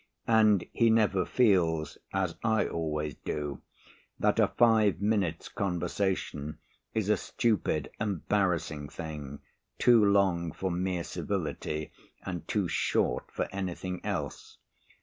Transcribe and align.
And 0.25 0.65
he 0.73 0.89
never 0.89 1.27
feels, 1.27 1.99
as 2.11 2.33
I 2.43 2.67
always 2.67 3.13
do, 3.23 3.61
that 4.17 4.39
a 4.39 4.47
five 4.47 4.99
minutes' 4.99 5.47
conversation 5.47 6.57
is 6.95 7.07
a 7.07 7.17
stupid, 7.17 7.91
embarrassing 7.99 8.89
thing, 8.89 9.41
too 9.77 10.03
long 10.03 10.53
for 10.53 10.71
mere 10.71 11.03
civility 11.03 11.91
and 12.25 12.47
too 12.47 12.67
short 12.67 13.29
for 13.29 13.47
anything 13.51 14.03
else. 14.03 14.57